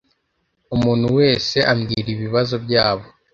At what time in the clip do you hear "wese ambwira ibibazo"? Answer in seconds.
1.17-2.55